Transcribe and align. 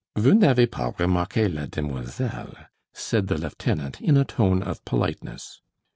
"Vous 0.15 0.33
n'avez 0.33 0.65
pas 0.65 0.95
remarque 0.97 1.47
la 1.47 1.67
demoiselle," 1.67 2.55
said 2.91 3.27
the 3.27 3.37
lieutenant, 3.37 4.01
in 4.01 4.17
a 4.17 4.25
tone 4.25 4.63
of 4.63 4.83
politeness. 4.83 5.61